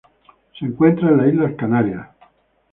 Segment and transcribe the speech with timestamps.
[0.57, 2.07] Se encuentran en las Islas Canarias.